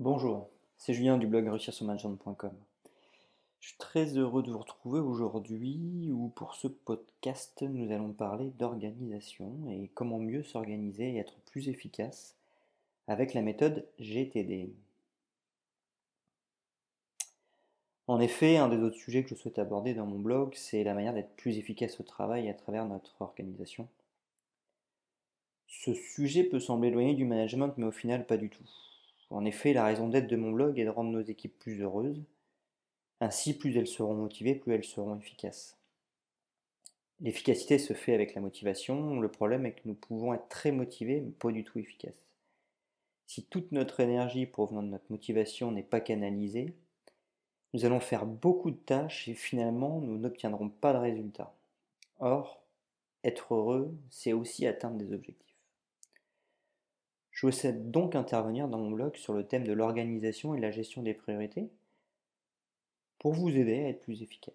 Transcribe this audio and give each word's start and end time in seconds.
Bonjour, 0.00 0.48
c'est 0.78 0.94
Julien 0.94 1.18
du 1.18 1.26
blog 1.26 1.46
réussir-sur-management.com. 1.46 2.54
Je 3.60 3.68
suis 3.68 3.76
très 3.76 4.16
heureux 4.16 4.42
de 4.42 4.50
vous 4.50 4.60
retrouver 4.60 4.98
aujourd'hui 4.98 6.10
où 6.10 6.28
pour 6.28 6.54
ce 6.54 6.68
podcast 6.68 7.60
nous 7.60 7.92
allons 7.92 8.14
parler 8.14 8.48
d'organisation 8.58 9.52
et 9.68 9.90
comment 9.92 10.18
mieux 10.18 10.42
s'organiser 10.42 11.10
et 11.10 11.18
être 11.18 11.34
plus 11.50 11.68
efficace 11.68 12.34
avec 13.08 13.34
la 13.34 13.42
méthode 13.42 13.86
GTD. 13.98 14.72
En 18.06 18.20
effet, 18.20 18.56
un 18.56 18.70
des 18.70 18.78
autres 18.78 18.96
sujets 18.96 19.22
que 19.22 19.28
je 19.28 19.34
souhaite 19.34 19.58
aborder 19.58 19.92
dans 19.92 20.06
mon 20.06 20.18
blog, 20.18 20.54
c'est 20.54 20.82
la 20.82 20.94
manière 20.94 21.12
d'être 21.12 21.36
plus 21.36 21.58
efficace 21.58 22.00
au 22.00 22.04
travail 22.04 22.48
à 22.48 22.54
travers 22.54 22.86
notre 22.86 23.20
organisation. 23.20 23.86
Ce 25.66 25.92
sujet 25.92 26.44
peut 26.44 26.58
sembler 26.58 26.88
éloigné 26.88 27.12
du 27.12 27.26
management, 27.26 27.74
mais 27.76 27.84
au 27.84 27.92
final 27.92 28.26
pas 28.26 28.38
du 28.38 28.48
tout. 28.48 28.64
En 29.30 29.44
effet, 29.44 29.72
la 29.72 29.84
raison 29.84 30.08
d'être 30.08 30.26
de 30.26 30.36
mon 30.36 30.50
blog 30.50 30.78
est 30.78 30.84
de 30.84 30.90
rendre 30.90 31.10
nos 31.10 31.22
équipes 31.22 31.58
plus 31.58 31.80
heureuses. 31.80 32.22
Ainsi, 33.20 33.56
plus 33.56 33.76
elles 33.76 33.86
seront 33.86 34.14
motivées, 34.14 34.54
plus 34.54 34.74
elles 34.74 34.84
seront 34.84 35.16
efficaces. 35.16 35.76
L'efficacité 37.20 37.78
se 37.78 37.92
fait 37.92 38.14
avec 38.14 38.34
la 38.34 38.40
motivation. 38.40 39.20
Le 39.20 39.28
problème 39.28 39.66
est 39.66 39.72
que 39.72 39.86
nous 39.86 39.94
pouvons 39.94 40.34
être 40.34 40.48
très 40.48 40.72
motivés, 40.72 41.20
mais 41.20 41.30
pas 41.30 41.52
du 41.52 41.64
tout 41.64 41.78
efficaces. 41.78 42.26
Si 43.26 43.44
toute 43.44 43.70
notre 43.72 44.00
énergie 44.00 44.46
provenant 44.46 44.82
de 44.82 44.88
notre 44.88 45.10
motivation 45.10 45.70
n'est 45.70 45.82
pas 45.82 46.00
canalisée, 46.00 46.74
nous 47.72 47.84
allons 47.84 48.00
faire 48.00 48.26
beaucoup 48.26 48.70
de 48.70 48.76
tâches 48.76 49.28
et 49.28 49.34
finalement 49.34 50.00
nous 50.00 50.18
n'obtiendrons 50.18 50.68
pas 50.68 50.92
de 50.92 50.98
résultats. 50.98 51.54
Or, 52.18 52.60
être 53.22 53.54
heureux, 53.54 53.94
c'est 54.10 54.32
aussi 54.32 54.66
atteindre 54.66 54.96
des 54.96 55.12
objectifs. 55.12 55.49
Je 57.30 57.50
souhaite 57.50 57.90
donc 57.90 58.14
intervenir 58.14 58.68
dans 58.68 58.78
mon 58.78 58.90
blog 58.90 59.16
sur 59.16 59.32
le 59.32 59.46
thème 59.46 59.64
de 59.64 59.72
l'organisation 59.72 60.54
et 60.54 60.58
de 60.58 60.62
la 60.62 60.70
gestion 60.70 61.02
des 61.02 61.14
priorités 61.14 61.70
pour 63.18 63.32
vous 63.34 63.50
aider 63.50 63.84
à 63.84 63.88
être 63.88 64.02
plus 64.02 64.22
efficace. 64.22 64.54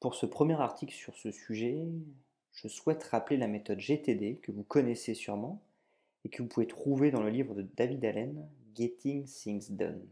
Pour 0.00 0.14
ce 0.14 0.26
premier 0.26 0.60
article 0.60 0.94
sur 0.94 1.16
ce 1.16 1.30
sujet, 1.30 1.86
je 2.52 2.68
souhaite 2.68 3.04
rappeler 3.04 3.36
la 3.36 3.46
méthode 3.46 3.78
GTD 3.78 4.38
que 4.42 4.50
vous 4.50 4.64
connaissez 4.64 5.14
sûrement 5.14 5.62
et 6.24 6.28
que 6.28 6.42
vous 6.42 6.48
pouvez 6.48 6.66
trouver 6.66 7.10
dans 7.10 7.22
le 7.22 7.30
livre 7.30 7.54
de 7.54 7.62
David 7.62 8.04
Allen, 8.04 8.48
Getting 8.74 9.24
Things 9.24 9.70
Done. 9.70 10.06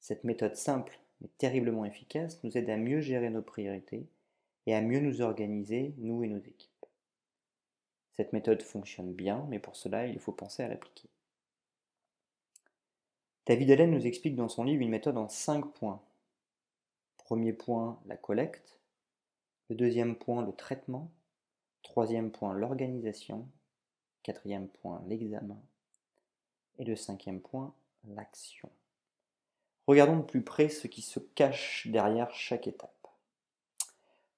Cette 0.00 0.24
méthode 0.24 0.56
simple 0.56 0.98
mais 1.20 1.28
terriblement 1.38 1.84
efficace 1.84 2.42
nous 2.44 2.56
aide 2.56 2.70
à 2.70 2.76
mieux 2.76 3.00
gérer 3.00 3.30
nos 3.30 3.42
priorités 3.42 4.06
et 4.66 4.74
à 4.74 4.82
mieux 4.82 5.00
nous 5.00 5.20
organiser, 5.20 5.94
nous 5.98 6.22
et 6.22 6.28
nos 6.28 6.38
équipes. 6.38 6.75
Cette 8.16 8.32
méthode 8.32 8.62
fonctionne 8.62 9.12
bien, 9.12 9.44
mais 9.48 9.58
pour 9.58 9.76
cela, 9.76 10.06
il 10.06 10.18
faut 10.18 10.32
penser 10.32 10.62
à 10.62 10.68
l'appliquer. 10.68 11.08
David 13.46 13.70
Allen 13.70 13.90
nous 13.90 14.06
explique 14.06 14.34
dans 14.34 14.48
son 14.48 14.64
livre 14.64 14.82
une 14.82 14.90
méthode 14.90 15.18
en 15.18 15.28
cinq 15.28 15.66
points. 15.74 16.02
Premier 17.18 17.52
point, 17.52 18.00
la 18.06 18.16
collecte. 18.16 18.78
Le 19.68 19.76
deuxième 19.76 20.16
point, 20.16 20.44
le 20.44 20.52
traitement. 20.52 21.10
Troisième 21.82 22.30
point, 22.30 22.54
l'organisation. 22.54 23.46
Quatrième 24.22 24.68
point, 24.68 25.02
l'examen. 25.06 25.60
Et 26.78 26.84
le 26.84 26.96
cinquième 26.96 27.40
point, 27.40 27.74
l'action. 28.08 28.70
Regardons 29.86 30.16
de 30.16 30.22
plus 30.22 30.42
près 30.42 30.68
ce 30.68 30.88
qui 30.88 31.02
se 31.02 31.20
cache 31.20 31.86
derrière 31.86 32.34
chaque 32.34 32.66
étape. 32.66 33.08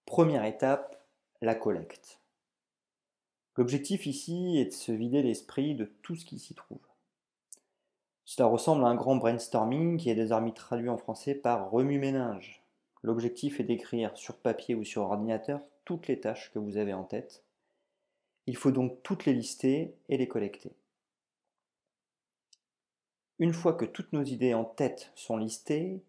Première 0.04 0.44
étape, 0.44 1.02
la 1.40 1.54
collecte. 1.54 2.17
L'objectif 3.59 4.06
ici 4.06 4.56
est 4.56 4.67
de 4.67 4.70
se 4.70 4.92
vider 4.92 5.20
l'esprit 5.20 5.75
de 5.75 5.87
tout 6.03 6.14
ce 6.14 6.25
qui 6.25 6.39
s'y 6.39 6.55
trouve. 6.55 6.78
Cela 8.25 8.47
ressemble 8.47 8.84
à 8.84 8.87
un 8.87 8.95
grand 8.95 9.17
brainstorming 9.17 9.97
qui 9.97 10.11
est 10.11 10.14
désormais 10.14 10.53
traduit 10.53 10.89
en 10.89 10.97
français 10.97 11.34
par 11.34 11.69
remue-ménage. 11.69 12.63
L'objectif 13.02 13.58
est 13.58 13.64
d'écrire 13.64 14.17
sur 14.17 14.36
papier 14.36 14.77
ou 14.77 14.85
sur 14.85 15.02
ordinateur 15.02 15.61
toutes 15.85 16.07
les 16.07 16.20
tâches 16.20 16.52
que 16.55 16.61
vous 16.61 16.77
avez 16.77 16.95
en 16.95 17.02
tête. 17.02 17.42
Il 18.47 18.57
faut 18.57 18.70
donc 18.70 19.02
toutes 19.02 19.24
les 19.24 19.35
lister 19.35 19.92
et 20.08 20.17
les 20.17 20.29
collecter. 20.29 20.70
Une 23.41 23.52
fois 23.52 23.73
que 23.73 23.86
toutes 23.86 24.13
nos 24.13 24.23
idées 24.23 24.55
en 24.55 24.64
tête 24.64 25.11
sont 25.17 25.36
listées, 25.36 26.01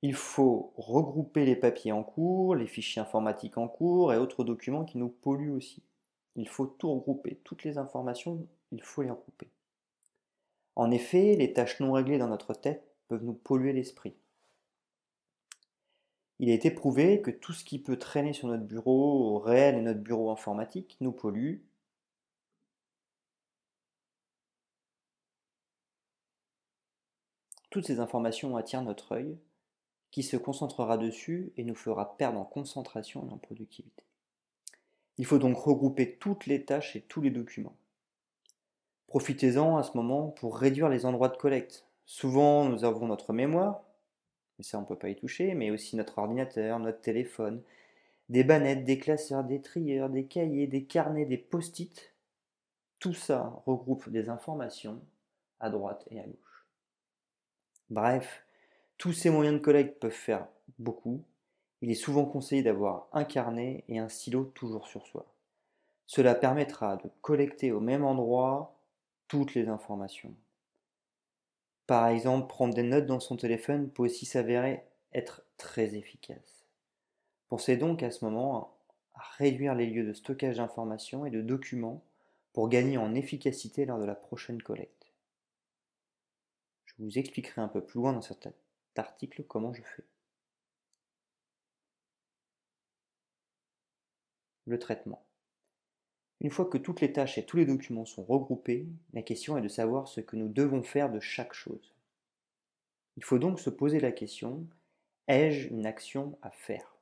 il 0.00 0.14
faut 0.14 0.72
regrouper 0.78 1.44
les 1.44 1.56
papiers 1.56 1.92
en 1.92 2.02
cours, 2.02 2.54
les 2.54 2.66
fichiers 2.66 3.02
informatiques 3.02 3.58
en 3.58 3.68
cours 3.68 4.14
et 4.14 4.16
autres 4.16 4.42
documents 4.42 4.86
qui 4.86 4.96
nous 4.96 5.10
polluent 5.10 5.52
aussi. 5.52 5.82
Il 6.36 6.48
faut 6.48 6.66
tout 6.66 6.92
regrouper. 6.94 7.40
Toutes 7.44 7.64
les 7.64 7.78
informations, 7.78 8.46
il 8.70 8.82
faut 8.82 9.02
les 9.02 9.10
regrouper. 9.10 9.48
En 10.76 10.90
effet, 10.90 11.34
les 11.36 11.52
tâches 11.52 11.80
non 11.80 11.92
réglées 11.92 12.18
dans 12.18 12.28
notre 12.28 12.54
tête 12.54 12.94
peuvent 13.08 13.24
nous 13.24 13.34
polluer 13.34 13.72
l'esprit. 13.72 14.14
Il 16.38 16.50
a 16.50 16.54
été 16.54 16.70
prouvé 16.70 17.22
que 17.22 17.30
tout 17.30 17.54
ce 17.54 17.64
qui 17.64 17.78
peut 17.78 17.98
traîner 17.98 18.34
sur 18.34 18.48
notre 18.48 18.64
bureau 18.64 19.38
réel 19.38 19.76
et 19.76 19.80
notre 19.80 20.00
bureau 20.00 20.30
informatique 20.30 20.98
nous 21.00 21.12
pollue. 21.12 21.60
Toutes 27.70 27.86
ces 27.86 28.00
informations 28.00 28.56
attirent 28.56 28.82
notre 28.82 29.12
œil, 29.12 29.38
qui 30.10 30.22
se 30.22 30.36
concentrera 30.36 30.98
dessus 30.98 31.52
et 31.56 31.64
nous 31.64 31.74
fera 31.74 32.16
perdre 32.16 32.38
en 32.38 32.44
concentration 32.44 33.26
et 33.28 33.32
en 33.32 33.38
productivité. 33.38 34.04
Il 35.18 35.26
faut 35.26 35.38
donc 35.38 35.56
regrouper 35.56 36.16
toutes 36.16 36.46
les 36.46 36.64
tâches 36.64 36.96
et 36.96 37.00
tous 37.00 37.20
les 37.20 37.30
documents. 37.30 37.76
Profitez-en 39.06 39.76
à 39.76 39.82
ce 39.82 39.96
moment 39.96 40.28
pour 40.28 40.58
réduire 40.58 40.88
les 40.88 41.06
endroits 41.06 41.28
de 41.28 41.36
collecte. 41.36 41.86
Souvent, 42.04 42.64
nous 42.64 42.84
avons 42.84 43.06
notre 43.06 43.32
mémoire, 43.32 43.82
mais 44.58 44.64
ça 44.64 44.78
on 44.78 44.82
ne 44.82 44.86
peut 44.86 44.98
pas 44.98 45.08
y 45.08 45.16
toucher, 45.16 45.54
mais 45.54 45.70
aussi 45.70 45.96
notre 45.96 46.18
ordinateur, 46.18 46.78
notre 46.78 47.00
téléphone, 47.00 47.62
des 48.28 48.44
bannettes, 48.44 48.84
des 48.84 48.98
classeurs, 48.98 49.44
des 49.44 49.62
trieurs, 49.62 50.10
des 50.10 50.26
cahiers, 50.26 50.66
des 50.66 50.84
carnets, 50.84 51.26
des 51.26 51.38
post-it. 51.38 52.12
Tout 52.98 53.14
ça 53.14 53.62
regroupe 53.66 54.08
des 54.08 54.28
informations 54.28 55.00
à 55.60 55.70
droite 55.70 56.04
et 56.10 56.18
à 56.20 56.24
gauche. 56.24 56.66
Bref, 57.90 58.44
tous 58.98 59.12
ces 59.12 59.30
moyens 59.30 59.58
de 59.58 59.62
collecte 59.62 60.00
peuvent 60.00 60.10
faire 60.10 60.48
beaucoup, 60.78 61.22
il 61.82 61.90
est 61.90 61.94
souvent 61.94 62.24
conseillé 62.24 62.62
d'avoir 62.62 63.08
un 63.12 63.24
carnet 63.24 63.84
et 63.88 63.98
un 63.98 64.08
stylo 64.08 64.44
toujours 64.44 64.86
sur 64.86 65.06
soi. 65.06 65.26
Cela 66.06 66.34
permettra 66.34 66.96
de 66.96 67.10
collecter 67.20 67.72
au 67.72 67.80
même 67.80 68.04
endroit 68.04 68.78
toutes 69.28 69.54
les 69.54 69.68
informations. 69.68 70.34
Par 71.86 72.08
exemple, 72.08 72.48
prendre 72.48 72.74
des 72.74 72.82
notes 72.82 73.06
dans 73.06 73.20
son 73.20 73.36
téléphone 73.36 73.90
peut 73.90 74.04
aussi 74.04 74.26
s'avérer 74.26 74.84
être 75.12 75.42
très 75.56 75.94
efficace. 75.94 76.66
Pensez 77.48 77.76
donc 77.76 78.02
à 78.02 78.10
ce 78.10 78.24
moment 78.24 78.76
à 79.14 79.22
réduire 79.38 79.74
les 79.74 79.86
lieux 79.86 80.06
de 80.06 80.12
stockage 80.12 80.56
d'informations 80.56 81.26
et 81.26 81.30
de 81.30 81.42
documents 81.42 82.02
pour 82.52 82.68
gagner 82.68 82.98
en 82.98 83.14
efficacité 83.14 83.84
lors 83.84 83.98
de 83.98 84.04
la 84.04 84.14
prochaine 84.14 84.62
collecte. 84.62 85.12
Je 86.86 86.94
vous 86.98 87.18
expliquerai 87.18 87.60
un 87.60 87.68
peu 87.68 87.82
plus 87.82 88.00
loin 88.00 88.12
dans 88.12 88.22
cet 88.22 88.48
article 88.96 89.44
comment 89.44 89.72
je 89.72 89.82
fais. 89.82 90.04
Le 94.66 94.78
traitement. 94.78 95.24
Une 96.40 96.50
fois 96.50 96.66
que 96.66 96.78
toutes 96.78 97.00
les 97.00 97.12
tâches 97.12 97.38
et 97.38 97.46
tous 97.46 97.56
les 97.56 97.64
documents 97.64 98.04
sont 98.04 98.22
regroupés, 98.22 98.86
la 99.14 99.22
question 99.22 99.56
est 99.56 99.62
de 99.62 99.68
savoir 99.68 100.06
ce 100.06 100.20
que 100.20 100.36
nous 100.36 100.48
devons 100.48 100.82
faire 100.82 101.10
de 101.10 101.20
chaque 101.20 101.54
chose. 101.54 101.94
Il 103.16 103.24
faut 103.24 103.38
donc 103.38 103.58
se 103.58 103.70
poser 103.70 104.00
la 104.00 104.12
question, 104.12 104.66
ai-je 105.28 105.68
une 105.68 105.86
action 105.86 106.38
à 106.42 106.50
faire? 106.50 106.96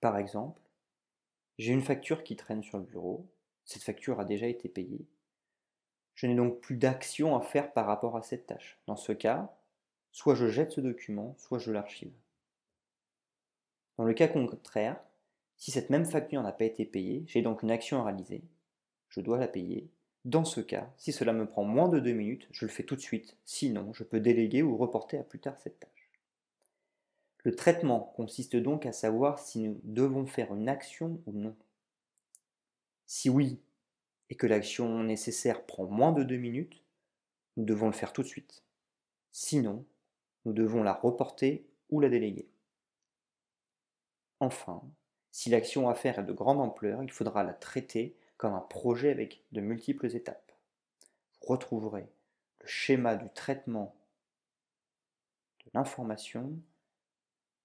Par 0.00 0.16
exemple, 0.16 0.60
j'ai 1.58 1.72
une 1.72 1.82
facture 1.82 2.22
qui 2.22 2.36
traîne 2.36 2.62
sur 2.62 2.78
le 2.78 2.84
bureau, 2.84 3.26
cette 3.64 3.82
facture 3.82 4.20
a 4.20 4.24
déjà 4.24 4.46
été 4.46 4.68
payée. 4.68 5.06
Je 6.14 6.26
n'ai 6.26 6.36
donc 6.36 6.60
plus 6.60 6.76
d'action 6.76 7.36
à 7.36 7.40
faire 7.40 7.72
par 7.72 7.86
rapport 7.86 8.16
à 8.16 8.22
cette 8.22 8.46
tâche. 8.46 8.78
Dans 8.86 8.96
ce 8.96 9.12
cas, 9.12 9.52
soit 10.12 10.36
je 10.36 10.48
jette 10.48 10.72
ce 10.72 10.80
document, 10.80 11.34
soit 11.38 11.58
je 11.58 11.72
l'archive. 11.72 12.12
Dans 13.96 14.04
le 14.04 14.14
cas 14.14 14.28
contraire, 14.28 15.02
si 15.64 15.70
cette 15.70 15.88
même 15.88 16.04
facture 16.04 16.42
n'a 16.42 16.52
pas 16.52 16.66
été 16.66 16.84
payée, 16.84 17.24
j'ai 17.26 17.40
donc 17.40 17.62
une 17.62 17.70
action 17.70 17.98
à 17.98 18.04
réaliser. 18.04 18.42
Je 19.08 19.22
dois 19.22 19.38
la 19.38 19.48
payer. 19.48 19.88
Dans 20.26 20.44
ce 20.44 20.60
cas, 20.60 20.92
si 20.98 21.10
cela 21.10 21.32
me 21.32 21.48
prend 21.48 21.64
moins 21.64 21.88
de 21.88 22.00
deux 22.00 22.12
minutes, 22.12 22.46
je 22.50 22.66
le 22.66 22.70
fais 22.70 22.82
tout 22.82 22.96
de 22.96 23.00
suite. 23.00 23.38
Sinon, 23.46 23.90
je 23.94 24.04
peux 24.04 24.20
déléguer 24.20 24.62
ou 24.62 24.76
reporter 24.76 25.16
à 25.16 25.22
plus 25.22 25.38
tard 25.38 25.58
cette 25.58 25.80
tâche. 25.80 26.10
Le 27.44 27.56
traitement 27.56 28.12
consiste 28.14 28.56
donc 28.56 28.84
à 28.84 28.92
savoir 28.92 29.38
si 29.38 29.60
nous 29.60 29.80
devons 29.84 30.26
faire 30.26 30.54
une 30.54 30.68
action 30.68 31.18
ou 31.24 31.32
non. 31.32 31.56
Si 33.06 33.30
oui, 33.30 33.58
et 34.28 34.34
que 34.34 34.46
l'action 34.46 35.02
nécessaire 35.02 35.64
prend 35.64 35.86
moins 35.86 36.12
de 36.12 36.24
deux 36.24 36.36
minutes, 36.36 36.84
nous 37.56 37.64
devons 37.64 37.86
le 37.86 37.92
faire 37.94 38.12
tout 38.12 38.22
de 38.22 38.28
suite. 38.28 38.62
Sinon, 39.32 39.86
nous 40.44 40.52
devons 40.52 40.82
la 40.82 40.92
reporter 40.92 41.64
ou 41.88 42.00
la 42.00 42.10
déléguer. 42.10 42.50
Enfin, 44.40 44.82
si 45.34 45.50
l'action 45.50 45.88
à 45.88 45.96
faire 45.96 46.20
est 46.20 46.24
de 46.24 46.32
grande 46.32 46.60
ampleur, 46.60 47.02
il 47.02 47.10
faudra 47.10 47.42
la 47.42 47.52
traiter 47.52 48.16
comme 48.36 48.54
un 48.54 48.60
projet 48.60 49.10
avec 49.10 49.42
de 49.50 49.60
multiples 49.60 50.14
étapes. 50.14 50.52
retrouverez 51.40 52.08
le 52.60 52.66
schéma 52.68 53.16
du 53.16 53.28
traitement 53.30 53.96
de 55.64 55.72
l'information 55.74 56.56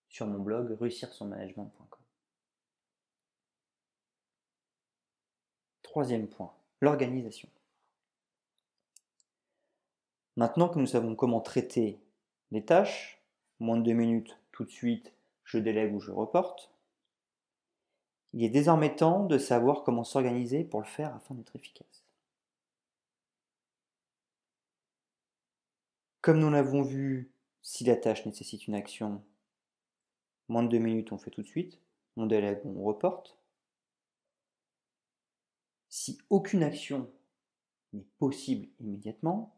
sur 0.10 0.26
mon 0.26 0.40
blog 0.40 0.76
réussir-son-management.com. 0.80 2.00
Troisième 5.84 6.28
point, 6.28 6.52
l'organisation. 6.82 7.50
Maintenant 10.38 10.70
que 10.70 10.80
nous 10.80 10.88
savons 10.88 11.16
comment 11.16 11.40
traiter 11.40 12.02
les 12.50 12.66
tâches, 12.66 13.22
moins 13.60 13.78
de 13.78 13.84
deux 13.84 13.94
minutes, 13.94 14.40
tout 14.52 14.66
de 14.66 14.72
suite, 14.72 15.14
je 15.44 15.60
délègue 15.60 15.94
ou 15.94 16.00
je 16.00 16.10
reporte, 16.10 16.72
il 18.34 18.44
est 18.44 18.50
désormais 18.50 18.96
temps 18.96 19.26
de 19.26 19.38
savoir 19.38 19.84
comment 19.84 20.04
s'organiser 20.04 20.64
pour 20.64 20.80
le 20.80 20.86
faire 20.86 21.16
afin 21.16 21.36
d'être 21.36 21.56
efficace. 21.56 22.06
Comme 26.22 26.40
nous 26.40 26.50
l'avons 26.50 26.82
vu, 26.82 27.32
si 27.62 27.84
la 27.84 27.96
tâche 27.96 28.26
nécessite 28.26 28.68
une 28.68 28.76
action, 28.76 29.24
moins 30.48 30.64
de 30.64 30.70
deux 30.70 30.80
minutes, 30.80 31.12
on 31.12 31.18
fait 31.18 31.32
tout 31.32 31.42
de 31.42 31.48
suite, 31.48 31.80
on 32.18 32.26
délègue, 32.26 32.62
on 32.66 32.84
reporte. 32.84 33.38
Si 35.88 36.20
aucune 36.30 36.64
action 36.64 37.10
n'est 37.94 38.06
possible 38.18 38.68
immédiatement, 38.80 39.56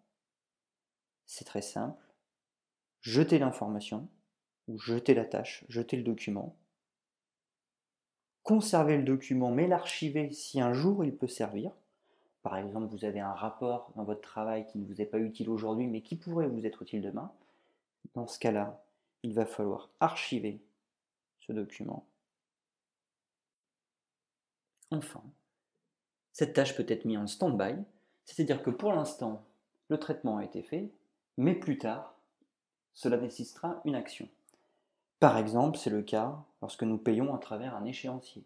c'est 1.26 1.46
très 1.46 1.62
simple. 1.62 2.06
Jetez 3.02 3.40
l'information, 3.40 4.08
ou 4.68 4.78
jetez 4.78 5.14
la 5.14 5.26
tâche, 5.26 5.66
jetez 5.68 5.98
le 5.98 6.04
document. 6.04 6.56
Conservez 8.44 8.98
le 8.98 9.04
document, 9.04 9.52
mais 9.52 9.68
l'archiver 9.68 10.32
si 10.32 10.60
un 10.60 10.74
jour 10.74 11.06
il 11.06 11.16
peut 11.16 11.28
servir. 11.28 11.72
Par 12.42 12.58
exemple, 12.58 12.88
vous 12.88 13.06
avez 13.06 13.20
un 13.20 13.34
rapport 13.34 13.92
dans 13.96 14.04
votre 14.04 14.22
travail 14.22 14.66
qui 14.68 14.80
ne 14.80 14.86
vous 14.86 15.02
est 15.02 15.06
pas 15.06 15.20
utile 15.20 15.50
aujourd'hui, 15.50 15.88
mais 15.88 16.02
qui 16.02 16.16
pourrait 16.16 16.48
vous 16.48 16.66
être 16.66 16.82
utile 16.82 17.02
demain. 17.02 17.32
Dans 18.16 18.28
ce 18.28 18.40
cas-là, 18.40 18.84
il 19.24 19.34
va 19.34 19.46
falloir 19.46 19.90
archiver 20.00 20.60
ce 21.40 21.52
document. 21.52 22.06
Enfin, 24.90 25.24
cette 26.34 26.54
tâche 26.54 26.76
peut 26.76 26.86
être 26.88 27.06
mise 27.06 27.18
en 27.18 27.28
stand-by, 27.28 27.76
c'est-à-dire 28.26 28.64
que 28.64 28.72
pour 28.72 28.92
l'instant, 28.92 29.46
le 29.90 30.00
traitement 30.00 30.38
a 30.38 30.44
été 30.44 30.64
fait, 30.64 30.90
mais 31.38 31.54
plus 31.54 31.78
tard, 31.78 32.16
cela 32.94 33.18
nécessitera 33.18 33.82
une 33.86 33.96
action. 33.96 34.28
Par 35.22 35.38
exemple, 35.38 35.78
c'est 35.78 35.92
le 35.92 36.02
cas 36.02 36.44
lorsque 36.64 36.82
nous 36.82 36.98
payons 36.98 37.36
à 37.36 37.38
travers 37.38 37.76
un 37.76 37.86
échéancier. 37.86 38.44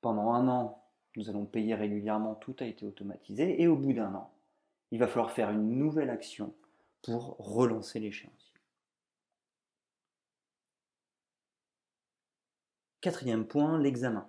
Pendant 0.00 0.32
un 0.32 0.48
an, 0.48 0.82
nous 1.16 1.28
allons 1.28 1.44
payer 1.44 1.74
régulièrement, 1.74 2.34
tout 2.34 2.56
a 2.60 2.64
été 2.64 2.86
automatisé, 2.86 3.60
et 3.60 3.68
au 3.68 3.76
bout 3.76 3.92
d'un 3.92 4.14
an, 4.14 4.32
il 4.90 4.98
va 4.98 5.06
falloir 5.06 5.32
faire 5.32 5.50
une 5.50 5.76
nouvelle 5.76 6.08
action 6.08 6.54
pour 7.02 7.36
relancer 7.36 8.00
l'échéancier. 8.00 8.54
Quatrième 13.02 13.46
point, 13.46 13.78
l'examen. 13.78 14.26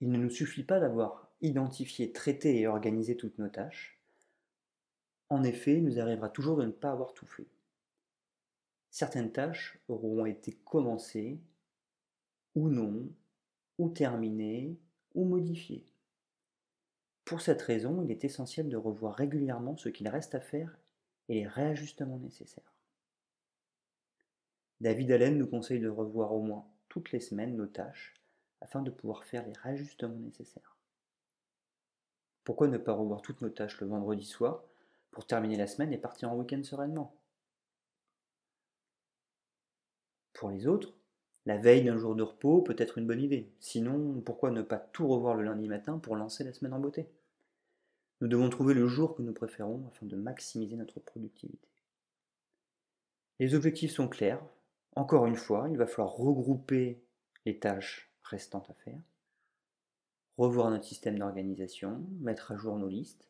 Il 0.00 0.12
ne 0.12 0.18
nous 0.18 0.30
suffit 0.30 0.62
pas 0.62 0.78
d'avoir 0.78 1.32
identifié, 1.40 2.12
traité 2.12 2.60
et 2.60 2.68
organisé 2.68 3.16
toutes 3.16 3.38
nos 3.38 3.48
tâches. 3.48 3.98
En 5.30 5.42
effet, 5.42 5.78
il 5.78 5.84
nous 5.84 5.98
arrivera 5.98 6.28
toujours 6.28 6.58
de 6.58 6.64
ne 6.64 6.70
pas 6.70 6.92
avoir 6.92 7.12
tout 7.12 7.26
fait. 7.26 7.48
Certaines 8.90 9.32
tâches 9.32 9.78
auront 9.88 10.26
été 10.26 10.52
commencées, 10.64 11.38
ou 12.54 12.68
non, 12.68 13.08
ou 13.78 13.88
terminées, 13.88 14.76
ou 15.14 15.24
modifiées. 15.24 15.84
Pour 17.24 17.40
cette 17.40 17.62
raison, 17.62 18.02
il 18.02 18.10
est 18.10 18.24
essentiel 18.24 18.68
de 18.68 18.76
revoir 18.76 19.14
régulièrement 19.14 19.76
ce 19.76 19.90
qu'il 19.90 20.08
reste 20.08 20.34
à 20.34 20.40
faire 20.40 20.78
et 21.28 21.34
les 21.34 21.46
réajustements 21.46 22.18
nécessaires. 22.18 22.72
David 24.80 25.12
Allen 25.12 25.36
nous 25.36 25.46
conseille 25.46 25.80
de 25.80 25.88
revoir 25.88 26.32
au 26.32 26.40
moins 26.40 26.64
toutes 26.88 27.12
les 27.12 27.20
semaines 27.20 27.56
nos 27.56 27.66
tâches 27.66 28.14
afin 28.60 28.80
de 28.80 28.90
pouvoir 28.90 29.24
faire 29.24 29.46
les 29.46 29.52
réajustements 29.52 30.16
nécessaires. 30.16 30.76
Pourquoi 32.44 32.68
ne 32.68 32.78
pas 32.78 32.94
revoir 32.94 33.20
toutes 33.20 33.42
nos 33.42 33.50
tâches 33.50 33.80
le 33.80 33.88
vendredi 33.88 34.24
soir 34.24 34.64
pour 35.10 35.26
terminer 35.26 35.56
la 35.56 35.66
semaine 35.66 35.92
et 35.92 35.98
partir 35.98 36.32
en 36.32 36.36
week-end 36.36 36.62
sereinement? 36.62 37.17
Pour 40.38 40.50
les 40.50 40.68
autres, 40.68 40.94
la 41.46 41.56
veille 41.56 41.82
d'un 41.82 41.98
jour 41.98 42.14
de 42.14 42.22
repos 42.22 42.62
peut 42.62 42.76
être 42.78 42.96
une 42.96 43.08
bonne 43.08 43.20
idée. 43.20 43.50
Sinon, 43.58 44.20
pourquoi 44.20 44.52
ne 44.52 44.62
pas 44.62 44.78
tout 44.78 45.08
revoir 45.08 45.34
le 45.34 45.42
lundi 45.42 45.66
matin 45.66 45.98
pour 45.98 46.14
lancer 46.14 46.44
la 46.44 46.52
semaine 46.52 46.74
en 46.74 46.78
beauté? 46.78 47.08
Nous 48.20 48.28
devons 48.28 48.48
trouver 48.48 48.72
le 48.72 48.86
jour 48.86 49.16
que 49.16 49.22
nous 49.22 49.32
préférons 49.32 49.84
afin 49.88 50.06
de 50.06 50.14
maximiser 50.14 50.76
notre 50.76 51.00
productivité. 51.00 51.66
Les 53.40 53.56
objectifs 53.56 53.90
sont 53.90 54.06
clairs. 54.06 54.40
Encore 54.94 55.26
une 55.26 55.34
fois, 55.34 55.66
il 55.70 55.76
va 55.76 55.88
falloir 55.88 56.14
regrouper 56.14 57.02
les 57.44 57.58
tâches 57.58 58.08
restantes 58.22 58.70
à 58.70 58.74
faire, 58.74 59.00
revoir 60.36 60.70
notre 60.70 60.84
système 60.84 61.18
d'organisation, 61.18 62.06
mettre 62.20 62.52
à 62.52 62.56
jour 62.56 62.76
nos 62.76 62.86
listes, 62.86 63.28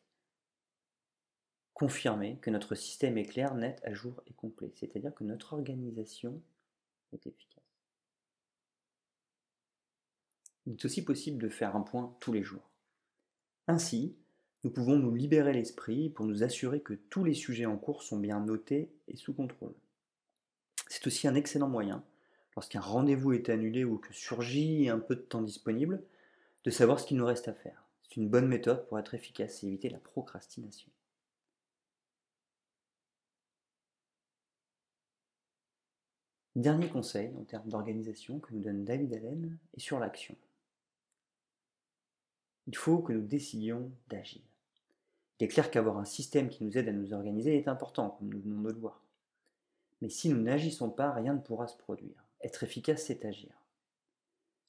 confirmer 1.73 2.37
que 2.37 2.51
notre 2.51 2.75
système 2.75 3.17
est 3.17 3.25
clair, 3.25 3.55
net, 3.55 3.81
à 3.83 3.95
jour 3.95 4.21
et 4.27 4.33
complet, 4.33 4.71
c'est-à-dire 4.75 5.15
que 5.15 5.23
notre 5.23 5.53
organisation 5.53 6.39
est 7.13 7.27
efficace. 7.27 7.63
Il 10.65 10.73
est 10.73 10.85
aussi 10.85 11.03
possible 11.03 11.41
de 11.41 11.49
faire 11.49 11.75
un 11.75 11.81
point 11.81 12.15
tous 12.19 12.31
les 12.31 12.43
jours. 12.43 12.69
Ainsi, 13.67 14.15
nous 14.63 14.71
pouvons 14.71 14.97
nous 14.97 15.15
libérer 15.15 15.53
l'esprit 15.53 16.09
pour 16.09 16.25
nous 16.25 16.43
assurer 16.43 16.81
que 16.81 16.93
tous 16.93 17.23
les 17.23 17.33
sujets 17.33 17.65
en 17.65 17.77
cours 17.77 18.03
sont 18.03 18.19
bien 18.19 18.39
notés 18.39 18.91
et 19.07 19.15
sous 19.15 19.33
contrôle. 19.33 19.73
C'est 20.87 21.07
aussi 21.07 21.27
un 21.27 21.35
excellent 21.35 21.69
moyen, 21.69 22.03
lorsqu'un 22.55 22.81
rendez-vous 22.81 23.33
est 23.33 23.49
annulé 23.49 23.83
ou 23.83 23.97
que 23.97 24.13
surgit 24.13 24.89
un 24.89 24.99
peu 24.99 25.15
de 25.15 25.21
temps 25.21 25.41
disponible, 25.41 26.03
de 26.65 26.71
savoir 26.71 26.99
ce 26.99 27.05
qu'il 27.05 27.17
nous 27.17 27.25
reste 27.25 27.47
à 27.47 27.53
faire. 27.53 27.83
C'est 28.03 28.17
une 28.17 28.27
bonne 28.27 28.47
méthode 28.47 28.85
pour 28.87 28.99
être 28.99 29.13
efficace 29.13 29.63
et 29.63 29.67
éviter 29.67 29.89
la 29.89 29.99
procrastination. 29.99 30.89
Dernier 36.55 36.87
conseil 36.87 37.31
en 37.39 37.43
termes 37.43 37.69
d'organisation 37.69 38.39
que 38.39 38.53
nous 38.53 38.61
donne 38.61 38.83
David 38.83 39.13
Allen 39.13 39.57
est 39.75 39.79
sur 39.79 39.99
l'action. 39.99 40.35
Il 42.67 42.75
faut 42.75 42.99
que 42.99 43.13
nous 43.13 43.25
décidions 43.25 43.91
d'agir. 44.09 44.41
Il 45.39 45.45
est 45.45 45.47
clair 45.47 45.71
qu'avoir 45.71 45.97
un 45.97 46.05
système 46.05 46.49
qui 46.49 46.63
nous 46.63 46.77
aide 46.77 46.89
à 46.89 46.91
nous 46.91 47.13
organiser 47.13 47.57
est 47.57 47.67
important, 47.67 48.09
comme 48.11 48.29
nous 48.29 48.41
venons 48.41 48.61
de 48.61 48.69
le 48.69 48.79
voir. 48.79 49.01
Mais 50.01 50.09
si 50.09 50.29
nous 50.29 50.41
n'agissons 50.41 50.89
pas, 50.89 51.11
rien 51.11 51.33
ne 51.33 51.39
pourra 51.39 51.67
se 51.67 51.77
produire. 51.77 52.25
Être 52.41 52.63
efficace, 52.63 53.03
c'est 53.05 53.25
agir. 53.25 53.51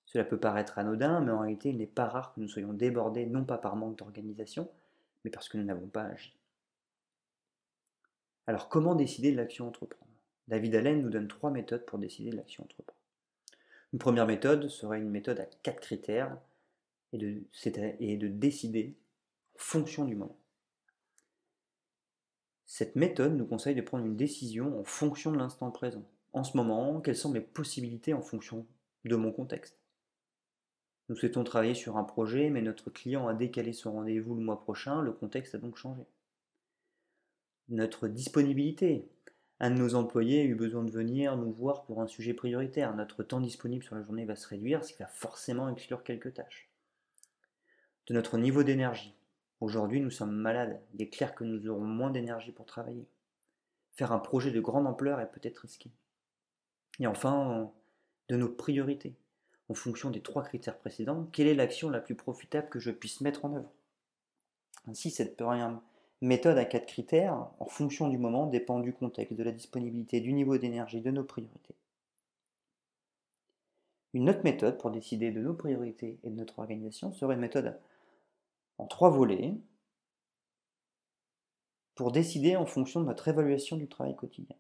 Cela 0.06 0.24
peut 0.24 0.40
paraître 0.40 0.78
anodin, 0.78 1.20
mais 1.20 1.32
en 1.32 1.40
réalité, 1.40 1.70
il 1.70 1.78
n'est 1.78 1.86
pas 1.86 2.06
rare 2.06 2.34
que 2.34 2.40
nous 2.40 2.48
soyons 2.48 2.72
débordés, 2.72 3.26
non 3.26 3.44
pas 3.44 3.58
par 3.58 3.76
manque 3.76 3.96
d'organisation, 3.96 4.68
mais 5.24 5.30
parce 5.30 5.48
que 5.48 5.56
nous 5.56 5.64
n'avons 5.64 5.86
pas 5.86 6.02
agi. 6.02 6.36
Alors 8.46 8.68
comment 8.68 8.96
décider 8.96 9.30
de 9.30 9.36
l'action 9.36 9.68
entreprendre? 9.68 10.09
David 10.50 10.74
Allen 10.74 11.00
nous 11.00 11.10
donne 11.10 11.28
trois 11.28 11.52
méthodes 11.52 11.86
pour 11.86 12.00
décider 12.00 12.30
de 12.30 12.36
l'action 12.36 12.64
entreprendre. 12.64 12.98
Une 13.92 14.00
première 14.00 14.26
méthode 14.26 14.68
serait 14.68 14.98
une 14.98 15.08
méthode 15.08 15.38
à 15.38 15.46
quatre 15.62 15.80
critères 15.80 16.36
et 17.12 17.18
de, 17.18 17.42
et 18.00 18.16
de 18.16 18.26
décider 18.26 18.96
en 19.54 19.58
fonction 19.58 20.04
du 20.04 20.16
moment. 20.16 20.36
Cette 22.66 22.96
méthode 22.96 23.36
nous 23.36 23.46
conseille 23.46 23.76
de 23.76 23.80
prendre 23.80 24.04
une 24.04 24.16
décision 24.16 24.80
en 24.80 24.84
fonction 24.84 25.30
de 25.30 25.38
l'instant 25.38 25.70
présent. 25.70 26.04
En 26.32 26.42
ce 26.42 26.56
moment, 26.56 27.00
quelles 27.00 27.16
sont 27.16 27.30
mes 27.30 27.40
possibilités 27.40 28.12
en 28.12 28.22
fonction 28.22 28.66
de 29.04 29.16
mon 29.16 29.30
contexte? 29.30 29.78
Nous 31.08 31.16
souhaitons 31.16 31.44
travailler 31.44 31.74
sur 31.74 31.96
un 31.96 32.04
projet, 32.04 32.50
mais 32.50 32.62
notre 32.62 32.90
client 32.90 33.28
a 33.28 33.34
décalé 33.34 33.72
son 33.72 33.92
rendez-vous 33.92 34.34
le 34.34 34.42
mois 34.42 34.60
prochain, 34.60 35.00
le 35.00 35.12
contexte 35.12 35.54
a 35.54 35.58
donc 35.58 35.76
changé. 35.76 36.02
Notre 37.68 38.08
disponibilité, 38.08 39.08
un 39.60 39.70
de 39.70 39.76
nos 39.76 39.94
employés 39.94 40.40
a 40.40 40.44
eu 40.44 40.54
besoin 40.54 40.82
de 40.82 40.90
venir 40.90 41.36
nous 41.36 41.52
voir 41.52 41.84
pour 41.84 42.00
un 42.00 42.06
sujet 42.06 42.32
prioritaire. 42.32 42.96
Notre 42.96 43.22
temps 43.22 43.40
disponible 43.40 43.84
sur 43.84 43.94
la 43.94 44.02
journée 44.02 44.24
va 44.24 44.34
se 44.34 44.48
réduire, 44.48 44.82
ce 44.82 44.94
qui 44.94 45.02
va 45.02 45.08
forcément 45.08 45.68
exclure 45.68 46.02
quelques 46.02 46.32
tâches. 46.32 46.70
De 48.06 48.14
notre 48.14 48.38
niveau 48.38 48.62
d'énergie. 48.62 49.14
Aujourd'hui, 49.60 50.00
nous 50.00 50.10
sommes 50.10 50.34
malades. 50.34 50.80
Il 50.94 51.02
est 51.02 51.10
clair 51.10 51.34
que 51.34 51.44
nous 51.44 51.68
aurons 51.68 51.84
moins 51.84 52.10
d'énergie 52.10 52.52
pour 52.52 52.64
travailler. 52.64 53.06
Faire 53.92 54.12
un 54.12 54.18
projet 54.18 54.50
de 54.50 54.60
grande 54.60 54.86
ampleur 54.86 55.20
est 55.20 55.30
peut-être 55.30 55.58
risqué. 55.58 55.90
Et 56.98 57.06
enfin, 57.06 57.70
de 58.30 58.36
nos 58.36 58.48
priorités. 58.48 59.14
En 59.68 59.74
fonction 59.74 60.10
des 60.10 60.22
trois 60.22 60.42
critères 60.42 60.78
précédents, 60.78 61.28
quelle 61.32 61.46
est 61.46 61.54
l'action 61.54 61.90
la 61.90 62.00
plus 62.00 62.14
profitable 62.14 62.70
que 62.70 62.80
je 62.80 62.90
puisse 62.90 63.20
mettre 63.20 63.44
en 63.44 63.54
œuvre? 63.54 63.70
Ainsi, 64.86 65.10
cette 65.10 65.36
méthode 66.20 66.58
à 66.58 66.64
quatre 66.64 66.86
critères, 66.86 67.48
en 67.58 67.66
fonction 67.66 68.08
du 68.08 68.18
moment, 68.18 68.46
dépend 68.46 68.80
du 68.80 68.92
contexte, 68.92 69.34
de 69.36 69.42
la 69.42 69.52
disponibilité, 69.52 70.20
du 70.20 70.32
niveau 70.32 70.58
d'énergie, 70.58 71.00
de 71.00 71.10
nos 71.10 71.24
priorités. 71.24 71.74
Une 74.12 74.28
autre 74.28 74.42
méthode 74.44 74.78
pour 74.78 74.90
décider 74.90 75.30
de 75.30 75.40
nos 75.40 75.54
priorités 75.54 76.18
et 76.24 76.30
de 76.30 76.34
notre 76.34 76.58
organisation 76.58 77.12
serait 77.12 77.34
une 77.34 77.40
méthode 77.40 77.78
en 78.78 78.86
trois 78.86 79.10
volets. 79.10 79.54
pour 81.94 82.12
décider 82.12 82.56
en 82.56 82.64
fonction 82.64 83.00
de 83.00 83.04
notre 83.04 83.28
évaluation 83.28 83.76
du 83.76 83.86
travail 83.86 84.16
quotidien. 84.16 84.56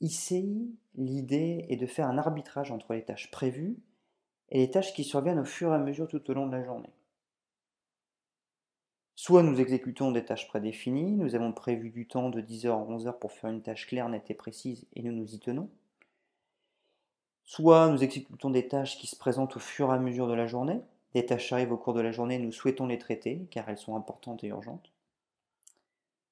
Ici, 0.00 0.72
l'idée 0.94 1.66
est 1.68 1.76
de 1.76 1.86
faire 1.86 2.06
un 2.06 2.16
arbitrage 2.16 2.70
entre 2.70 2.94
les 2.94 3.04
tâches 3.04 3.28
prévues 3.32 3.76
et 4.50 4.58
les 4.58 4.70
tâches 4.70 4.94
qui 4.94 5.02
surviennent 5.02 5.40
au 5.40 5.44
fur 5.44 5.72
et 5.72 5.74
à 5.74 5.78
mesure 5.78 6.06
tout 6.06 6.30
au 6.30 6.34
long 6.34 6.46
de 6.46 6.52
la 6.52 6.62
journée. 6.62 6.92
Soit 9.22 9.42
nous 9.42 9.60
exécutons 9.60 10.12
des 10.12 10.24
tâches 10.24 10.48
prédéfinies, 10.48 11.12
nous 11.12 11.34
avons 11.34 11.52
prévu 11.52 11.90
du 11.90 12.08
temps 12.08 12.30
de 12.30 12.40
10h 12.40 12.68
à 12.68 12.90
11h 12.90 13.18
pour 13.18 13.32
faire 13.32 13.50
une 13.50 13.60
tâche 13.60 13.86
claire, 13.86 14.08
nette 14.08 14.30
et 14.30 14.34
précise 14.34 14.86
et 14.94 15.02
nous 15.02 15.12
nous 15.12 15.34
y 15.34 15.38
tenons. 15.38 15.68
Soit 17.44 17.90
nous 17.90 18.02
exécutons 18.02 18.48
des 18.48 18.66
tâches 18.66 18.96
qui 18.96 19.06
se 19.06 19.16
présentent 19.16 19.56
au 19.56 19.60
fur 19.60 19.90
et 19.90 19.94
à 19.94 19.98
mesure 19.98 20.26
de 20.26 20.32
la 20.32 20.46
journée, 20.46 20.80
des 21.12 21.26
tâches 21.26 21.52
arrivent 21.52 21.72
au 21.72 21.76
cours 21.76 21.92
de 21.92 22.00
la 22.00 22.12
journée, 22.12 22.38
nous 22.38 22.50
souhaitons 22.50 22.86
les 22.86 22.96
traiter 22.96 23.46
car 23.50 23.68
elles 23.68 23.76
sont 23.76 23.94
importantes 23.94 24.42
et 24.42 24.46
urgentes. 24.46 24.90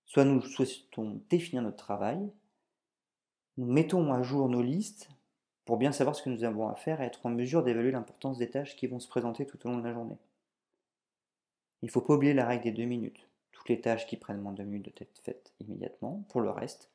Soit 0.07 0.25
nous 0.25 0.41
souhaitons 0.41 1.21
définir 1.29 1.61
notre 1.61 1.77
travail, 1.77 2.19
nous 3.59 3.71
mettons 3.71 4.15
à 4.15 4.23
jour 4.23 4.49
nos 4.49 4.63
listes 4.63 5.11
pour 5.67 5.77
bien 5.77 5.93
savoir 5.93 6.17
ce 6.17 6.23
que 6.23 6.31
nous 6.31 6.43
avons 6.43 6.71
à 6.71 6.75
faire 6.75 7.03
et 7.03 7.05
être 7.05 7.27
en 7.27 7.29
mesure 7.29 7.63
d'évaluer 7.63 7.91
l'importance 7.91 8.39
des 8.39 8.49
tâches 8.49 8.77
qui 8.77 8.87
vont 8.87 8.99
se 8.99 9.09
présenter 9.09 9.45
tout 9.45 9.59
au 9.67 9.69
long 9.69 9.77
de 9.77 9.85
la 9.85 9.93
journée. 9.93 10.17
Il 11.83 11.87
ne 11.87 11.91
faut 11.91 12.01
pas 12.01 12.15
oublier 12.15 12.35
la 12.35 12.47
règle 12.47 12.65
des 12.65 12.73
deux 12.73 12.85
minutes. 12.85 13.29
Toutes 13.53 13.69
les 13.69 13.81
tâches 13.81 14.07
qui 14.07 14.17
prennent 14.17 14.41
moins 14.41 14.53
de 14.53 14.59
deux 14.59 14.65
minutes 14.65 14.87
doivent 14.87 15.09
être 15.09 15.21
faites 15.23 15.53
immédiatement. 15.61 16.25
Pour 16.29 16.41
le 16.41 16.51
reste, 16.51 16.91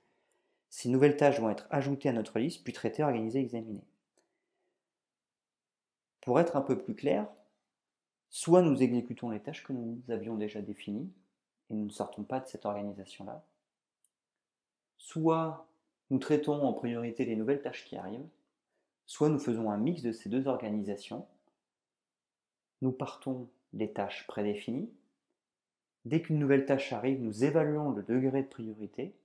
ces 0.69 0.89
nouvelles 0.89 1.17
tâches 1.17 1.39
vont 1.39 1.49
être 1.49 1.67
ajoutées 1.69 2.09
à 2.09 2.13
notre 2.13 2.39
liste, 2.39 2.63
puis 2.63 2.73
traitées, 2.73 3.03
organisées, 3.03 3.39
examinées. 3.39 3.85
Pour 6.21 6.39
être 6.39 6.55
un 6.55 6.61
peu 6.61 6.77
plus 6.77 6.95
clair, 6.95 7.27
soit 8.29 8.61
nous 8.61 8.81
exécutons 8.81 9.29
les 9.29 9.41
tâches 9.41 9.63
que 9.63 9.73
nous 9.73 10.01
avions 10.09 10.35
déjà 10.35 10.61
définies, 10.61 11.11
et 11.69 11.75
nous 11.75 11.85
ne 11.85 11.91
sortons 11.91 12.23
pas 12.23 12.39
de 12.39 12.47
cette 12.47 12.65
organisation-là, 12.65 13.43
soit 14.97 15.67
nous 16.09 16.19
traitons 16.19 16.63
en 16.63 16.73
priorité 16.73 17.25
les 17.25 17.35
nouvelles 17.35 17.61
tâches 17.61 17.85
qui 17.85 17.95
arrivent, 17.95 18.27
soit 19.05 19.29
nous 19.29 19.39
faisons 19.39 19.69
un 19.69 19.77
mix 19.77 20.01
de 20.01 20.11
ces 20.11 20.29
deux 20.29 20.47
organisations. 20.47 21.27
Nous 22.81 22.91
partons 22.91 23.49
des 23.73 23.91
tâches 23.91 24.25
prédéfinies. 24.27 24.91
Dès 26.05 26.21
qu'une 26.21 26.39
nouvelle 26.39 26.65
tâche 26.65 26.93
arrive, 26.93 27.21
nous 27.21 27.43
évaluons 27.43 27.91
le 27.91 28.03
degré 28.03 28.43
de 28.43 28.47
priorité. 28.47 29.15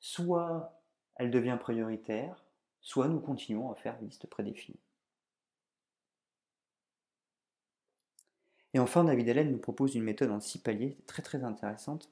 Soit 0.00 0.80
elle 1.16 1.30
devient 1.30 1.58
prioritaire, 1.60 2.44
soit 2.80 3.08
nous 3.08 3.20
continuons 3.20 3.70
à 3.70 3.74
faire 3.74 4.00
liste 4.00 4.26
prédéfinie. 4.26 4.80
Et 8.72 8.78
enfin, 8.78 9.04
David 9.04 9.28
Allen 9.28 9.50
nous 9.50 9.58
propose 9.58 9.94
une 9.94 10.04
méthode 10.04 10.30
en 10.30 10.40
six 10.40 10.58
paliers 10.58 10.96
très 11.06 11.22
très 11.22 11.42
intéressante 11.42 12.08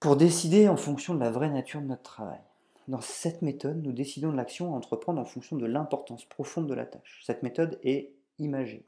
pour 0.00 0.16
décider 0.16 0.68
en 0.68 0.76
fonction 0.76 1.14
de 1.14 1.20
la 1.20 1.30
vraie 1.30 1.50
nature 1.50 1.80
de 1.80 1.86
notre 1.86 2.02
travail. 2.02 2.40
Dans 2.88 3.00
cette 3.00 3.42
méthode, 3.42 3.82
nous 3.82 3.92
décidons 3.92 4.30
de 4.30 4.36
l'action 4.36 4.72
à 4.72 4.76
entreprendre 4.76 5.20
en 5.20 5.24
fonction 5.24 5.56
de 5.56 5.66
l'importance 5.66 6.24
profonde 6.24 6.68
de 6.68 6.74
la 6.74 6.86
tâche. 6.86 7.22
Cette 7.24 7.42
méthode 7.42 7.78
est 7.82 8.12
imagée. 8.38 8.87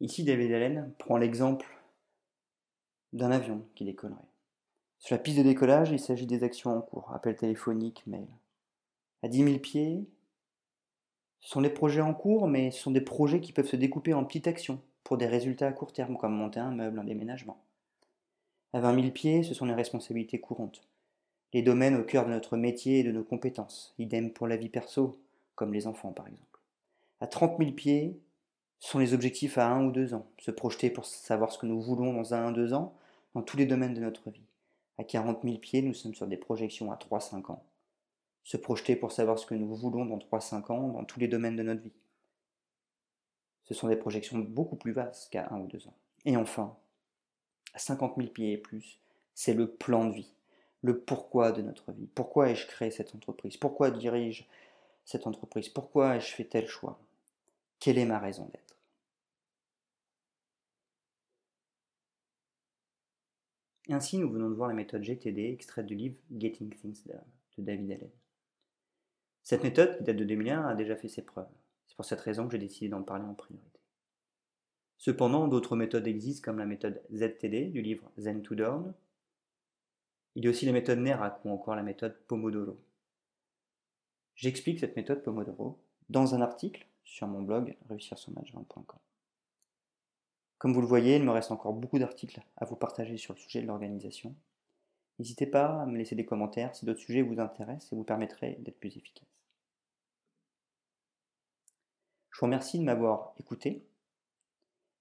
Ici, 0.00 0.24
David 0.24 0.52
Allen 0.52 0.92
prend 0.98 1.16
l'exemple 1.16 1.66
d'un 3.12 3.30
avion 3.30 3.66
qui 3.74 3.84
décollerait. 3.84 4.20
Sur 4.98 5.14
la 5.16 5.22
piste 5.22 5.38
de 5.38 5.42
décollage, 5.42 5.90
il 5.90 5.98
s'agit 5.98 6.26
des 6.26 6.44
actions 6.44 6.76
en 6.76 6.80
cours, 6.80 7.12
appel 7.12 7.36
téléphonique, 7.36 8.06
mail. 8.06 8.28
À 9.22 9.28
10 9.28 9.44
000 9.44 9.58
pieds, 9.58 10.06
ce 11.40 11.50
sont 11.50 11.62
des 11.62 11.70
projets 11.70 12.00
en 12.00 12.14
cours, 12.14 12.48
mais 12.48 12.70
ce 12.70 12.80
sont 12.80 12.90
des 12.90 13.00
projets 13.00 13.40
qui 13.40 13.52
peuvent 13.52 13.66
se 13.66 13.76
découper 13.76 14.14
en 14.14 14.24
petites 14.24 14.46
actions 14.48 14.80
pour 15.04 15.16
des 15.16 15.26
résultats 15.26 15.68
à 15.68 15.72
court 15.72 15.92
terme, 15.92 16.16
comme 16.16 16.34
monter 16.34 16.60
un 16.60 16.70
meuble, 16.70 16.98
un 16.98 17.04
déménagement. 17.04 17.62
À 18.72 18.80
20 18.80 19.00
000 19.00 19.12
pieds, 19.12 19.42
ce 19.42 19.54
sont 19.54 19.66
les 19.66 19.74
responsabilités 19.74 20.40
courantes, 20.40 20.86
les 21.52 21.62
domaines 21.62 21.96
au 21.96 22.04
cœur 22.04 22.26
de 22.26 22.30
notre 22.30 22.56
métier 22.56 22.98
et 23.00 23.04
de 23.04 23.12
nos 23.12 23.24
compétences, 23.24 23.94
idem 23.98 24.32
pour 24.32 24.46
la 24.46 24.56
vie 24.56 24.68
perso, 24.68 25.18
comme 25.54 25.72
les 25.72 25.86
enfants 25.86 26.12
par 26.12 26.26
exemple. 26.26 26.60
À 27.20 27.26
30 27.26 27.58
000 27.58 27.72
pieds, 27.72 28.20
sont 28.80 28.98
les 28.98 29.14
objectifs 29.14 29.58
à 29.58 29.68
un 29.68 29.86
ou 29.86 29.90
deux 29.90 30.14
ans, 30.14 30.26
se 30.38 30.50
projeter 30.50 30.90
pour 30.90 31.04
savoir 31.04 31.52
ce 31.52 31.58
que 31.58 31.66
nous 31.66 31.80
voulons 31.80 32.12
dans 32.12 32.34
un 32.34 32.50
ou 32.50 32.54
deux 32.54 32.72
ans, 32.72 32.94
dans 33.34 33.42
tous 33.42 33.56
les 33.56 33.66
domaines 33.66 33.94
de 33.94 34.00
notre 34.00 34.30
vie. 34.30 34.46
À 34.98 35.04
40 35.04 35.42
000 35.42 35.58
pieds, 35.58 35.82
nous 35.82 35.94
sommes 35.94 36.14
sur 36.14 36.26
des 36.26 36.36
projections 36.36 36.90
à 36.90 36.96
3-5 36.96 37.52
ans. 37.52 37.64
Se 38.44 38.56
projeter 38.56 38.96
pour 38.96 39.12
savoir 39.12 39.38
ce 39.38 39.46
que 39.46 39.54
nous 39.54 39.74
voulons 39.74 40.06
dans 40.06 40.18
3-5 40.18 40.72
ans, 40.72 40.88
dans 40.88 41.04
tous 41.04 41.20
les 41.20 41.28
domaines 41.28 41.56
de 41.56 41.62
notre 41.62 41.82
vie. 41.82 41.92
Ce 43.64 43.74
sont 43.74 43.88
des 43.88 43.96
projections 43.96 44.38
beaucoup 44.38 44.76
plus 44.76 44.92
vastes 44.92 45.30
qu'à 45.30 45.48
un 45.50 45.60
ou 45.60 45.66
deux 45.66 45.86
ans. 45.86 45.94
Et 46.24 46.36
enfin, 46.36 46.76
à 47.74 47.78
50 47.78 48.14
000 48.16 48.28
pieds 48.28 48.52
et 48.52 48.58
plus, 48.58 48.98
c'est 49.34 49.54
le 49.54 49.68
plan 49.68 50.06
de 50.06 50.14
vie, 50.14 50.32
le 50.82 50.98
pourquoi 50.98 51.52
de 51.52 51.62
notre 51.62 51.92
vie. 51.92 52.08
Pourquoi 52.14 52.50
ai-je 52.50 52.66
créé 52.66 52.90
cette 52.90 53.14
entreprise? 53.14 53.56
Pourquoi 53.56 53.90
dirige 53.90 54.48
cette 55.04 55.26
entreprise? 55.26 55.68
Pourquoi 55.68 56.16
ai-je 56.16 56.34
fait 56.34 56.44
tel 56.44 56.66
choix? 56.66 56.98
Quelle 57.80 57.98
est 57.98 58.06
ma 58.06 58.18
raison 58.18 58.46
d'être? 58.46 58.76
Ainsi, 63.90 64.18
nous 64.18 64.30
venons 64.30 64.50
de 64.50 64.54
voir 64.54 64.68
la 64.68 64.74
méthode 64.74 65.02
GTD 65.02 65.50
extraite 65.52 65.86
du 65.86 65.94
livre 65.94 66.16
Getting 66.36 66.74
Things 66.74 67.06
Done 67.06 67.24
de 67.56 67.62
David 67.62 67.92
Allen. 67.92 68.10
Cette 69.42 69.62
méthode, 69.62 69.96
qui 69.96 70.04
date 70.04 70.16
de 70.16 70.24
2001, 70.24 70.66
a 70.66 70.74
déjà 70.74 70.94
fait 70.94 71.08
ses 71.08 71.22
preuves. 71.22 71.48
C'est 71.86 71.96
pour 71.96 72.04
cette 72.04 72.20
raison 72.20 72.46
que 72.46 72.52
j'ai 72.52 72.58
décidé 72.58 72.88
d'en 72.88 73.02
parler 73.02 73.24
en 73.24 73.34
priorité. 73.34 73.80
Cependant, 74.98 75.48
d'autres 75.48 75.76
méthodes 75.76 76.06
existent 76.06 76.44
comme 76.44 76.58
la 76.58 76.66
méthode 76.66 77.00
ZTD 77.14 77.70
du 77.70 77.80
livre 77.80 78.10
Zen 78.18 78.42
to 78.42 78.54
Dawn. 78.54 78.92
Il 80.34 80.44
y 80.44 80.48
a 80.48 80.50
aussi 80.50 80.66
la 80.66 80.72
méthode 80.72 80.98
NERAC 80.98 81.42
ou 81.44 81.50
encore 81.50 81.76
la 81.76 81.82
méthode 81.82 82.18
Pomodoro. 82.26 82.78
J'explique 84.34 84.80
cette 84.80 84.96
méthode 84.96 85.22
Pomodoro 85.22 85.78
dans 86.10 86.34
un 86.34 86.42
article 86.42 86.86
sur 87.08 87.26
mon 87.26 87.40
blog 87.42 87.74
réussir-son-management.com. 87.88 88.98
Comme 90.58 90.74
vous 90.74 90.82
le 90.82 90.86
voyez, 90.86 91.16
il 91.16 91.24
me 91.24 91.30
reste 91.30 91.50
encore 91.50 91.72
beaucoup 91.72 91.98
d'articles 91.98 92.42
à 92.56 92.66
vous 92.66 92.76
partager 92.76 93.16
sur 93.16 93.32
le 93.32 93.38
sujet 93.38 93.62
de 93.62 93.66
l'organisation. 93.66 94.34
N'hésitez 95.18 95.46
pas 95.46 95.82
à 95.82 95.86
me 95.86 95.96
laisser 95.96 96.14
des 96.14 96.26
commentaires 96.26 96.74
si 96.76 96.84
d'autres 96.84 97.00
sujets 97.00 97.22
vous 97.22 97.40
intéressent 97.40 97.92
et 97.92 97.96
vous 97.96 98.04
permettraient 98.04 98.56
d'être 98.60 98.78
plus 98.78 98.96
efficace. 98.96 99.26
Je 102.30 102.38
vous 102.38 102.46
remercie 102.46 102.78
de 102.78 102.84
m'avoir 102.84 103.32
écouté 103.38 103.84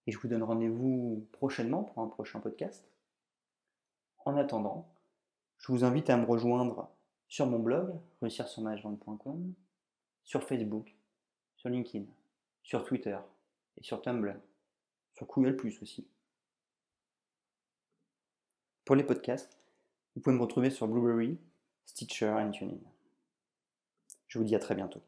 et 0.07 0.11
je 0.11 0.17
vous 0.17 0.29
donne 0.29 0.43
rendez-vous 0.43 1.27
prochainement 1.33 1.83
pour 1.83 2.01
un 2.01 2.07
prochain 2.07 2.39
podcast. 2.39 2.89
En 4.25 4.37
attendant, 4.37 4.87
je 5.57 5.71
vous 5.71 5.83
invite 5.83 6.09
à 6.09 6.17
me 6.17 6.25
rejoindre 6.25 6.89
sur 7.27 7.45
mon 7.47 7.59
blog, 7.59 7.93
réussir 8.21 8.47
sur 8.47 10.43
Facebook, 10.43 10.96
LinkedIn, 11.69 12.05
sur 12.63 12.83
Twitter 12.83 13.17
et 13.77 13.83
sur 13.83 14.01
Tumblr 14.01 14.35
sur 15.17 15.25
Google 15.25 15.55
Plus 15.55 15.81
aussi. 15.81 16.07
Pour 18.85 18.95
les 18.95 19.03
podcasts, 19.03 19.57
vous 20.13 20.21
pouvez 20.21 20.35
me 20.35 20.41
retrouver 20.41 20.69
sur 20.69 20.87
Blueberry, 20.87 21.39
Stitcher 21.85 22.35
et 22.47 22.51
TuneIn. 22.51 22.77
Je 24.27 24.37
vous 24.37 24.45
dis 24.45 24.55
à 24.55 24.59
très 24.59 24.75
bientôt. 24.75 25.01